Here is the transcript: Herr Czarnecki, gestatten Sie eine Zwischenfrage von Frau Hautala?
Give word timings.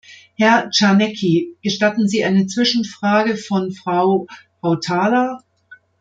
Herr 0.39 0.69
Czarnecki, 0.77 1.53
gestatten 1.63 2.07
Sie 2.07 2.23
eine 2.23 2.47
Zwischenfrage 2.47 3.37
von 3.37 3.71
Frau 3.71 4.25
Hautala? 4.63 5.43